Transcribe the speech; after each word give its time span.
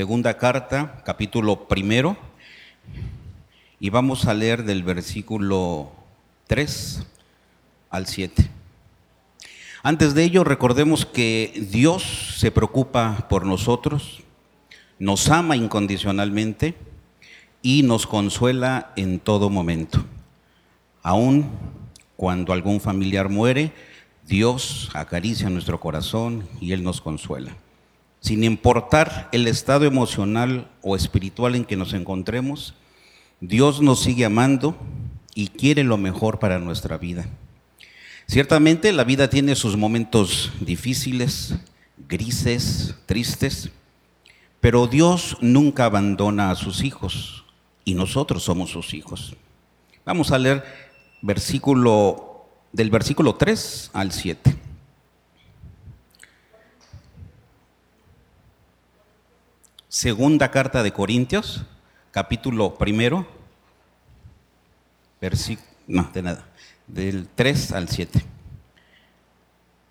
Segunda 0.00 0.38
carta, 0.38 1.02
capítulo 1.04 1.66
primero, 1.66 2.16
y 3.80 3.90
vamos 3.90 4.26
a 4.26 4.32
leer 4.32 4.62
del 4.62 4.84
versículo 4.84 5.90
3 6.46 7.04
al 7.90 8.06
7. 8.06 8.48
Antes 9.82 10.14
de 10.14 10.22
ello, 10.22 10.44
recordemos 10.44 11.04
que 11.04 11.66
Dios 11.72 12.36
se 12.38 12.52
preocupa 12.52 13.26
por 13.28 13.44
nosotros, 13.44 14.22
nos 15.00 15.28
ama 15.30 15.56
incondicionalmente 15.56 16.76
y 17.60 17.82
nos 17.82 18.06
consuela 18.06 18.92
en 18.94 19.18
todo 19.18 19.50
momento. 19.50 20.04
Aun 21.02 21.50
cuando 22.16 22.52
algún 22.52 22.80
familiar 22.80 23.30
muere, 23.30 23.72
Dios 24.28 24.90
acaricia 24.94 25.50
nuestro 25.50 25.80
corazón 25.80 26.48
y 26.60 26.70
Él 26.70 26.84
nos 26.84 27.00
consuela 27.00 27.56
sin 28.20 28.44
importar 28.44 29.28
el 29.32 29.46
estado 29.46 29.84
emocional 29.84 30.68
o 30.82 30.96
espiritual 30.96 31.54
en 31.54 31.64
que 31.64 31.76
nos 31.76 31.92
encontremos, 31.92 32.74
Dios 33.40 33.80
nos 33.80 34.00
sigue 34.00 34.24
amando 34.24 34.76
y 35.34 35.48
quiere 35.48 35.84
lo 35.84 35.96
mejor 35.96 36.38
para 36.38 36.58
nuestra 36.58 36.98
vida. 36.98 37.26
Ciertamente 38.26 38.92
la 38.92 39.04
vida 39.04 39.30
tiene 39.30 39.54
sus 39.54 39.76
momentos 39.76 40.52
difíciles, 40.60 41.54
grises, 42.08 42.94
tristes, 43.06 43.70
pero 44.60 44.86
Dios 44.86 45.36
nunca 45.40 45.84
abandona 45.84 46.50
a 46.50 46.56
sus 46.56 46.82
hijos 46.82 47.44
y 47.84 47.94
nosotros 47.94 48.42
somos 48.42 48.70
sus 48.70 48.92
hijos. 48.92 49.36
Vamos 50.04 50.32
a 50.32 50.38
leer 50.38 50.64
versículo 51.22 52.46
del 52.72 52.90
versículo 52.90 53.36
3 53.36 53.90
al 53.94 54.12
7. 54.12 54.67
Segunda 59.98 60.52
carta 60.52 60.84
de 60.84 60.92
Corintios, 60.92 61.64
capítulo 62.12 62.76
primero, 62.76 63.26
versículo, 65.20 65.66
del 66.86 67.26
3 67.34 67.72
al 67.72 67.88
7. 67.88 68.24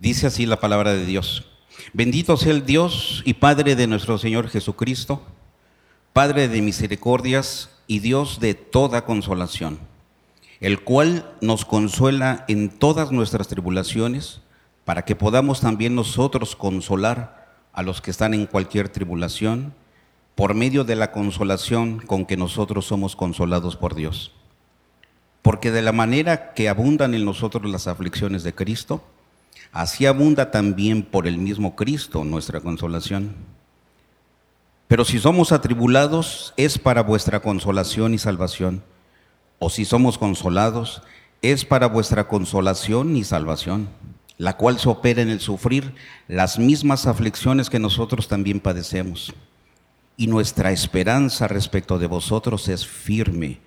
Dice 0.00 0.26
así 0.26 0.44
la 0.44 0.58
palabra 0.58 0.92
de 0.92 1.06
Dios. 1.06 1.46
Bendito 1.92 2.36
sea 2.36 2.50
el 2.50 2.66
Dios 2.66 3.22
y 3.24 3.34
Padre 3.34 3.76
de 3.76 3.86
nuestro 3.86 4.18
Señor 4.18 4.48
Jesucristo, 4.48 5.22
Padre 6.12 6.48
de 6.48 6.62
misericordias 6.62 7.70
y 7.86 8.00
Dios 8.00 8.40
de 8.40 8.54
toda 8.54 9.04
consolación, 9.04 9.78
el 10.58 10.82
cual 10.82 11.32
nos 11.40 11.64
consuela 11.64 12.44
en 12.48 12.70
todas 12.70 13.12
nuestras 13.12 13.46
tribulaciones, 13.46 14.40
para 14.84 15.04
que 15.04 15.14
podamos 15.14 15.60
también 15.60 15.94
nosotros 15.94 16.56
consolar 16.56 17.60
a 17.72 17.84
los 17.84 18.00
que 18.00 18.10
están 18.10 18.34
en 18.34 18.46
cualquier 18.46 18.88
tribulación 18.88 19.80
por 20.34 20.54
medio 20.54 20.84
de 20.84 20.96
la 20.96 21.12
consolación 21.12 21.98
con 21.98 22.24
que 22.24 22.36
nosotros 22.36 22.86
somos 22.86 23.16
consolados 23.16 23.76
por 23.76 23.94
Dios. 23.94 24.32
Porque 25.42 25.70
de 25.70 25.82
la 25.82 25.92
manera 25.92 26.54
que 26.54 26.68
abundan 26.68 27.14
en 27.14 27.24
nosotros 27.24 27.70
las 27.70 27.86
aflicciones 27.86 28.42
de 28.42 28.54
Cristo, 28.54 29.02
así 29.72 30.06
abunda 30.06 30.50
también 30.50 31.02
por 31.02 31.26
el 31.26 31.38
mismo 31.38 31.76
Cristo 31.76 32.24
nuestra 32.24 32.60
consolación. 32.60 33.34
Pero 34.88 35.04
si 35.04 35.18
somos 35.18 35.52
atribulados, 35.52 36.54
es 36.56 36.78
para 36.78 37.02
vuestra 37.02 37.40
consolación 37.40 38.14
y 38.14 38.18
salvación. 38.18 38.82
O 39.58 39.68
si 39.68 39.84
somos 39.84 40.18
consolados, 40.18 41.02
es 41.40 41.64
para 41.64 41.88
vuestra 41.88 42.28
consolación 42.28 43.16
y 43.16 43.24
salvación, 43.24 43.88
la 44.38 44.56
cual 44.56 44.78
se 44.78 44.88
opera 44.88 45.22
en 45.22 45.30
el 45.30 45.40
sufrir 45.40 45.94
las 46.28 46.58
mismas 46.58 47.06
aflicciones 47.06 47.68
que 47.68 47.78
nosotros 47.78 48.28
también 48.28 48.60
padecemos 48.60 49.34
y 50.16 50.26
nuestra 50.26 50.72
esperanza 50.72 51.48
respecto 51.48 51.98
de 51.98 52.06
vosotros 52.06 52.68
es 52.68 52.86
firme, 52.86 53.60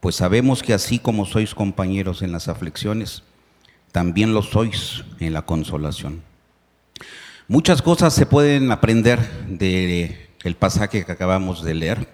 pues 0.00 0.16
sabemos 0.16 0.62
que 0.62 0.74
así 0.74 0.98
como 0.98 1.26
sois 1.26 1.54
compañeros 1.54 2.22
en 2.22 2.32
las 2.32 2.48
aflicciones, 2.48 3.22
también 3.92 4.34
lo 4.34 4.42
sois 4.42 5.04
en 5.18 5.32
la 5.32 5.42
consolación. 5.42 6.22
Muchas 7.48 7.82
cosas 7.82 8.14
se 8.14 8.26
pueden 8.26 8.70
aprender 8.70 9.18
del 9.48 10.54
pasaje 10.56 11.04
que 11.04 11.12
acabamos 11.12 11.64
de 11.64 11.74
leer, 11.74 12.08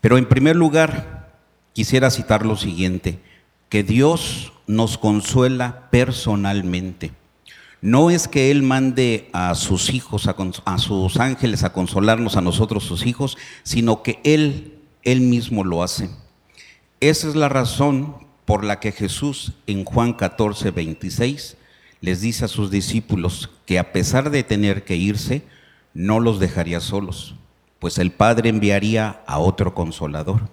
pero 0.00 0.18
en 0.18 0.28
primer 0.28 0.56
lugar 0.56 1.38
quisiera 1.72 2.10
citar 2.10 2.44
lo 2.44 2.56
siguiente, 2.56 3.20
que 3.68 3.82
Dios 3.82 4.52
nos 4.66 4.98
consuela 4.98 5.88
personalmente. 5.90 7.12
No 7.80 8.10
es 8.10 8.26
que 8.26 8.50
Él 8.50 8.62
mande 8.62 9.28
a 9.32 9.54
sus 9.54 9.94
hijos, 9.94 10.26
a, 10.26 10.78
sus 10.78 11.16
ángeles 11.18 11.62
a 11.62 11.72
consolarnos 11.72 12.36
a 12.36 12.40
nosotros, 12.40 12.84
sus 12.84 13.06
hijos, 13.06 13.38
sino 13.62 14.02
que 14.02 14.20
Él, 14.24 14.78
Él 15.04 15.20
mismo 15.20 15.62
lo 15.64 15.82
hace. 15.82 16.10
Esa 17.00 17.28
es 17.28 17.36
la 17.36 17.48
razón 17.48 18.16
por 18.44 18.64
la 18.64 18.80
que 18.80 18.90
Jesús 18.90 19.52
en 19.66 19.84
Juan 19.84 20.14
14, 20.14 20.72
26 20.72 21.56
les 22.00 22.20
dice 22.20 22.44
a 22.44 22.48
sus 22.48 22.70
discípulos 22.70 23.50
que 23.66 23.78
a 23.78 23.92
pesar 23.92 24.30
de 24.30 24.42
tener 24.42 24.84
que 24.84 24.96
irse, 24.96 25.42
no 25.94 26.20
los 26.20 26.40
dejaría 26.40 26.80
solos, 26.80 27.34
pues 27.78 27.98
el 27.98 28.10
Padre 28.10 28.48
enviaría 28.48 29.22
a 29.26 29.38
otro 29.38 29.74
consolador. 29.74 30.48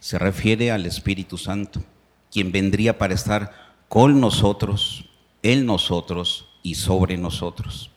Se 0.00 0.18
refiere 0.18 0.70
al 0.70 0.84
Espíritu 0.86 1.38
Santo, 1.38 1.82
quien 2.30 2.52
vendría 2.52 2.98
para 2.98 3.14
estar 3.14 3.52
con 3.88 4.20
nosotros, 4.20 5.08
en 5.42 5.64
nosotros 5.64 6.48
y 6.66 6.74
sobre 6.74 7.16
nosotros. 7.16 7.92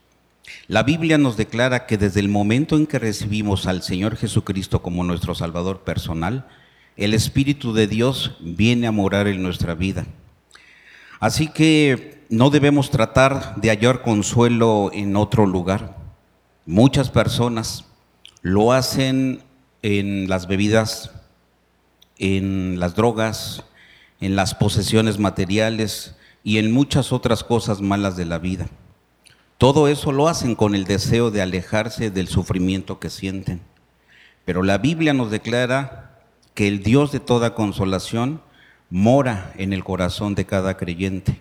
La 0.68 0.84
Biblia 0.84 1.18
nos 1.18 1.38
declara 1.38 1.88
que 1.88 1.98
desde 1.98 2.20
el 2.20 2.30
momento 2.30 2.76
en 2.76 2.86
que 2.86 3.00
recibimos 3.00 3.66
al 3.66 3.82
Señor 3.82 4.16
Jesucristo 4.16 4.84
como 4.84 5.04
nuestro 5.04 5.34
Salvador 5.34 5.80
personal, 5.80 6.48
el 6.96 7.16
Espíritu 7.16 7.74
de 7.74 7.88
Dios 7.88 8.38
viene 8.40 8.86
a 8.86 8.92
morar 8.92 9.28
en 9.28 9.42
nuestra 9.42 9.74
vida. 9.74 10.06
Así 11.20 11.48
que 11.48 12.24
no 12.30 12.52
debemos 12.52 12.92
tratar 12.92 13.56
de 13.56 13.70
hallar 13.70 14.04
consuelo 14.04 14.92
en 14.94 15.16
otro 15.16 15.48
lugar. 15.48 15.98
Muchas 16.68 17.10
personas 17.10 17.86
lo 18.44 18.72
hacen 18.72 19.42
en 19.82 20.30
las 20.30 20.48
bebidas, 20.48 21.10
en 22.20 22.80
las 22.80 22.94
drogas, 22.94 23.64
en 24.22 24.36
las 24.36 24.54
posesiones 24.54 25.18
materiales, 25.18 26.16
y 26.44 26.58
en 26.58 26.72
muchas 26.72 27.12
otras 27.12 27.44
cosas 27.44 27.82
malas 27.82 28.16
de 28.16 28.26
la 28.26 28.40
vida. 28.40 28.68
Todo 29.58 29.88
eso 29.88 30.12
lo 30.12 30.28
hacen 30.28 30.56
con 30.56 30.74
el 30.74 30.86
deseo 30.86 31.32
de 31.32 31.42
alejarse 31.42 32.12
del 32.12 32.28
sufrimiento 32.28 33.00
que 33.00 33.10
sienten. 33.10 33.62
Pero 34.46 34.64
la 34.64 34.78
Biblia 34.78 35.14
nos 35.14 35.32
declara 35.32 36.22
que 36.54 36.68
el 36.68 36.82
Dios 36.82 37.12
de 37.12 37.20
toda 37.20 37.56
consolación 37.56 38.42
mora 38.90 39.54
en 39.58 39.74
el 39.74 39.84
corazón 39.84 40.34
de 40.36 40.46
cada 40.46 40.78
creyente. 40.78 41.40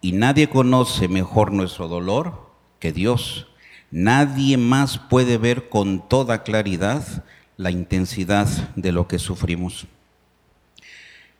Y 0.00 0.12
nadie 0.12 0.48
conoce 0.48 1.08
mejor 1.08 1.52
nuestro 1.52 1.88
dolor 1.88 2.50
que 2.78 2.92
Dios. 2.92 3.48
Nadie 3.90 4.56
más 4.56 4.98
puede 4.98 5.38
ver 5.38 5.68
con 5.68 6.08
toda 6.08 6.42
claridad 6.42 7.24
la 7.56 7.70
intensidad 7.70 8.48
de 8.76 8.92
lo 8.92 9.08
que 9.08 9.18
sufrimos. 9.18 9.86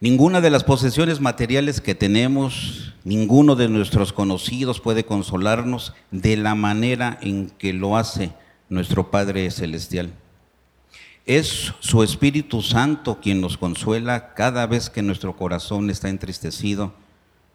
Ninguna 0.04 0.42
de 0.42 0.50
las 0.50 0.64
posesiones 0.64 1.22
materiales 1.22 1.80
que 1.80 1.94
tenemos, 1.94 2.92
ninguno 3.04 3.56
de 3.56 3.70
nuestros 3.70 4.12
conocidos 4.12 4.78
puede 4.78 5.06
consolarnos 5.06 5.94
de 6.10 6.36
la 6.36 6.54
manera 6.54 7.18
en 7.22 7.48
que 7.48 7.72
lo 7.72 7.96
hace 7.96 8.30
nuestro 8.68 9.10
Padre 9.10 9.50
Celestial. 9.50 10.12
Es 11.24 11.72
su 11.80 12.02
Espíritu 12.02 12.60
Santo 12.60 13.18
quien 13.22 13.40
nos 13.40 13.56
consuela 13.56 14.34
cada 14.34 14.66
vez 14.66 14.90
que 14.90 15.00
nuestro 15.00 15.38
corazón 15.38 15.88
está 15.88 16.10
entristecido, 16.10 16.92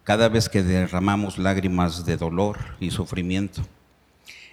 cada 0.02 0.28
vez 0.28 0.48
que 0.48 0.64
derramamos 0.64 1.38
lágrimas 1.38 2.04
de 2.04 2.16
dolor 2.16 2.58
y 2.80 2.90
sufrimiento. 2.90 3.62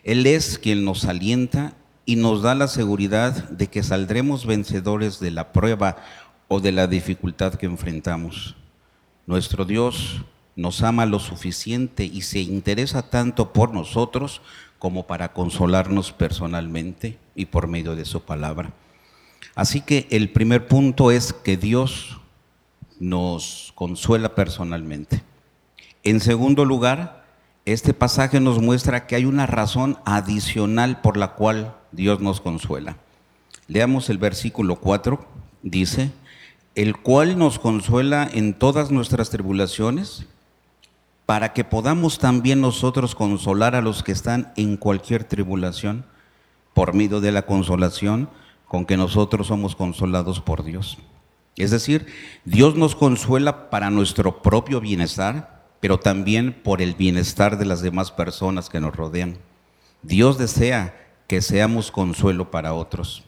Él 0.03 0.27
es 0.27 0.59
quien 0.59 0.85
nos 0.85 1.05
alienta 1.05 1.73
y 2.05 2.15
nos 2.15 2.41
da 2.43 2.55
la 2.55 2.67
seguridad 2.67 3.49
de 3.49 3.67
que 3.67 3.81
saldremos 3.83 4.45
vencedores 4.45 5.19
de 5.19 5.31
la 5.31 5.51
prueba 5.51 5.97
o 6.47 6.59
de 6.59 6.71
la 6.71 6.88
dificultad 6.88 7.55
que 7.55 7.65
enfrentamos. 7.65 8.55
Nuestro 9.25 9.65
Dios 9.65 10.23
nos 10.55 10.81
ama 10.81 11.05
lo 11.05 11.19
suficiente 11.19 12.05
y 12.05 12.21
se 12.21 12.39
interesa 12.39 13.09
tanto 13.09 13.53
por 13.53 13.73
nosotros 13.73 14.41
como 14.79 15.07
para 15.07 15.33
consolarnos 15.33 16.11
personalmente 16.11 17.17
y 17.35 17.45
por 17.45 17.67
medio 17.67 17.95
de 17.95 18.05
su 18.05 18.21
palabra. 18.21 18.73
Así 19.55 19.81
que 19.81 20.07
el 20.11 20.29
primer 20.29 20.67
punto 20.67 21.11
es 21.11 21.33
que 21.33 21.57
Dios 21.57 22.19
nos 23.00 23.71
consuela 23.75 24.35
personalmente. 24.35 25.23
En 26.03 26.19
segundo 26.19 26.63
lugar, 26.63 27.25
este 27.65 27.93
pasaje 27.93 28.39
nos 28.39 28.61
muestra 28.61 29.07
que 29.07 29.15
hay 29.15 29.25
una 29.25 29.45
razón 29.45 29.97
adicional 30.05 31.01
por 31.01 31.17
la 31.17 31.33
cual 31.33 31.75
Dios 31.91 32.21
nos 32.21 32.39
consuela. 32.39 32.97
Leamos 33.67 34.09
el 34.09 34.17
versículo 34.17 34.77
4, 34.77 35.25
dice, 35.63 36.11
el 36.77 36.95
cual 36.95 37.39
nos 37.39 37.57
consuela 37.57 38.29
en 38.31 38.53
todas 38.53 38.91
nuestras 38.91 39.31
tribulaciones, 39.31 40.27
para 41.25 41.51
que 41.51 41.63
podamos 41.63 42.19
también 42.19 42.62
nosotros 42.62 43.15
consolar 43.15 43.74
a 43.74 43.81
los 43.81 44.03
que 44.03 44.12
están 44.12 44.53
en 44.57 44.77
cualquier 44.77 45.24
tribulación, 45.24 46.06
por 46.75 46.94
medio 46.94 47.19
de 47.19 47.31
la 47.31 47.47
consolación 47.47 48.29
con 48.68 48.85
que 48.85 48.95
nosotros 48.95 49.47
somos 49.47 49.75
consolados 49.75 50.39
por 50.39 50.63
Dios. 50.63 51.00
Es 51.56 51.71
decir, 51.71 52.06
Dios 52.45 52.75
nos 52.75 52.95
consuela 52.95 53.71
para 53.71 53.89
nuestro 53.89 54.44
propio 54.44 54.79
bienestar, 54.79 55.65
pero 55.79 56.00
también 56.00 56.53
por 56.53 56.83
el 56.83 56.94
bienestar 56.94 57.57
de 57.57 57.65
las 57.65 57.81
demás 57.81 58.12
personas 58.12 58.69
que 58.69 58.79
nos 58.79 58.95
rodean. 58.95 59.39
Dios 60.03 60.38
desea 60.38 60.94
que 61.25 61.41
seamos 61.41 61.89
consuelo 61.89 62.51
para 62.51 62.75
otros. 62.75 63.26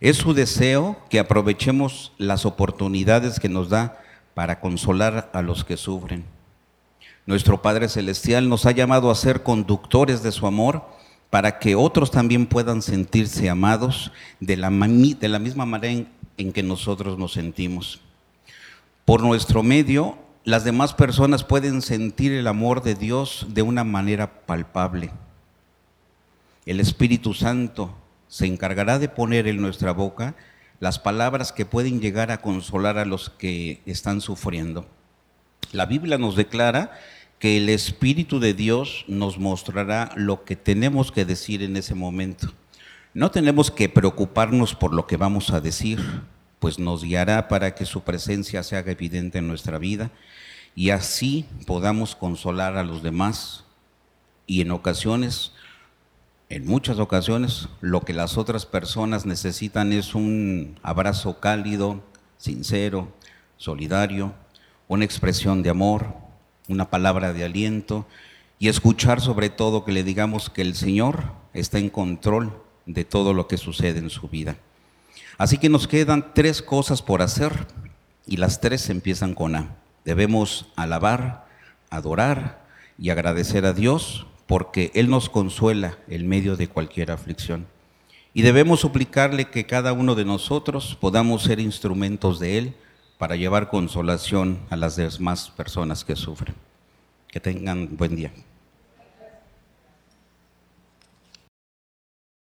Es 0.00 0.16
su 0.16 0.32
deseo 0.32 0.96
que 1.10 1.18
aprovechemos 1.18 2.12
las 2.16 2.46
oportunidades 2.46 3.38
que 3.38 3.50
nos 3.50 3.68
da 3.68 4.00
para 4.32 4.58
consolar 4.58 5.30
a 5.34 5.42
los 5.42 5.62
que 5.62 5.76
sufren. 5.76 6.24
Nuestro 7.26 7.60
Padre 7.60 7.86
Celestial 7.88 8.48
nos 8.48 8.64
ha 8.64 8.70
llamado 8.70 9.10
a 9.10 9.14
ser 9.14 9.42
conductores 9.42 10.22
de 10.22 10.32
su 10.32 10.46
amor 10.46 10.82
para 11.28 11.58
que 11.58 11.74
otros 11.74 12.10
también 12.10 12.46
puedan 12.46 12.80
sentirse 12.80 13.50
amados 13.50 14.10
de 14.40 14.56
la, 14.56 14.70
de 14.70 15.28
la 15.28 15.38
misma 15.38 15.66
manera 15.66 16.08
en 16.38 16.52
que 16.52 16.62
nosotros 16.62 17.18
nos 17.18 17.34
sentimos. 17.34 18.00
Por 19.04 19.22
nuestro 19.22 19.62
medio, 19.62 20.16
las 20.44 20.64
demás 20.64 20.94
personas 20.94 21.44
pueden 21.44 21.82
sentir 21.82 22.32
el 22.32 22.46
amor 22.46 22.82
de 22.82 22.94
Dios 22.94 23.46
de 23.50 23.60
una 23.60 23.84
manera 23.84 24.46
palpable. 24.46 25.12
El 26.64 26.80
Espíritu 26.80 27.34
Santo 27.34 27.94
se 28.30 28.46
encargará 28.46 28.98
de 28.98 29.08
poner 29.08 29.48
en 29.48 29.60
nuestra 29.60 29.92
boca 29.92 30.36
las 30.78 30.98
palabras 30.98 31.52
que 31.52 31.66
pueden 31.66 32.00
llegar 32.00 32.30
a 32.30 32.40
consolar 32.40 32.96
a 32.96 33.04
los 33.04 33.28
que 33.28 33.82
están 33.84 34.20
sufriendo. 34.22 34.88
La 35.72 35.84
Biblia 35.84 36.16
nos 36.16 36.36
declara 36.36 36.92
que 37.40 37.56
el 37.56 37.68
Espíritu 37.68 38.38
de 38.38 38.54
Dios 38.54 39.04
nos 39.08 39.38
mostrará 39.38 40.12
lo 40.14 40.44
que 40.44 40.56
tenemos 40.56 41.10
que 41.10 41.24
decir 41.24 41.62
en 41.62 41.76
ese 41.76 41.94
momento. 41.94 42.52
No 43.14 43.32
tenemos 43.32 43.70
que 43.70 43.88
preocuparnos 43.88 44.74
por 44.74 44.94
lo 44.94 45.06
que 45.06 45.16
vamos 45.16 45.50
a 45.50 45.60
decir, 45.60 46.00
pues 46.60 46.78
nos 46.78 47.02
guiará 47.02 47.48
para 47.48 47.74
que 47.74 47.84
su 47.84 48.02
presencia 48.02 48.62
se 48.62 48.76
haga 48.76 48.92
evidente 48.92 49.38
en 49.38 49.48
nuestra 49.48 49.78
vida 49.78 50.12
y 50.76 50.90
así 50.90 51.46
podamos 51.66 52.14
consolar 52.14 52.76
a 52.76 52.84
los 52.84 53.02
demás 53.02 53.64
y 54.46 54.60
en 54.60 54.70
ocasiones, 54.70 55.52
en 56.50 56.66
muchas 56.66 56.98
ocasiones, 56.98 57.68
lo 57.80 58.00
que 58.00 58.12
las 58.12 58.36
otras 58.36 58.66
personas 58.66 59.24
necesitan 59.24 59.92
es 59.92 60.16
un 60.16 60.78
abrazo 60.82 61.38
cálido, 61.38 62.02
sincero, 62.38 63.08
solidario, 63.56 64.34
una 64.88 65.04
expresión 65.04 65.62
de 65.62 65.70
amor, 65.70 66.12
una 66.66 66.90
palabra 66.90 67.32
de 67.32 67.44
aliento 67.44 68.04
y 68.58 68.68
escuchar 68.68 69.20
sobre 69.20 69.48
todo 69.48 69.84
que 69.84 69.92
le 69.92 70.02
digamos 70.02 70.50
que 70.50 70.62
el 70.62 70.74
Señor 70.74 71.22
está 71.54 71.78
en 71.78 71.88
control 71.88 72.60
de 72.84 73.04
todo 73.04 73.32
lo 73.32 73.46
que 73.46 73.56
sucede 73.56 74.00
en 74.00 74.10
su 74.10 74.28
vida. 74.28 74.56
Así 75.38 75.56
que 75.56 75.68
nos 75.68 75.86
quedan 75.86 76.34
tres 76.34 76.62
cosas 76.62 77.00
por 77.00 77.22
hacer 77.22 77.68
y 78.26 78.38
las 78.38 78.60
tres 78.60 78.90
empiezan 78.90 79.34
con 79.34 79.54
A. 79.54 79.76
Debemos 80.04 80.66
alabar, 80.74 81.46
adorar 81.90 82.66
y 82.98 83.10
agradecer 83.10 83.64
a 83.66 83.72
Dios 83.72 84.26
porque 84.50 84.90
Él 84.94 85.08
nos 85.08 85.30
consuela 85.30 85.96
en 86.08 86.28
medio 86.28 86.56
de 86.56 86.66
cualquier 86.66 87.12
aflicción. 87.12 87.68
Y 88.34 88.42
debemos 88.42 88.80
suplicarle 88.80 89.44
que 89.44 89.64
cada 89.64 89.92
uno 89.92 90.16
de 90.16 90.24
nosotros 90.24 90.98
podamos 91.00 91.44
ser 91.44 91.60
instrumentos 91.60 92.40
de 92.40 92.58
Él 92.58 92.74
para 93.16 93.36
llevar 93.36 93.70
consolación 93.70 94.58
a 94.68 94.74
las 94.74 94.96
demás 94.96 95.50
personas 95.50 96.02
que 96.02 96.16
sufren. 96.16 96.56
Que 97.28 97.38
tengan 97.38 97.96
buen 97.96 98.16
día. 98.16 98.32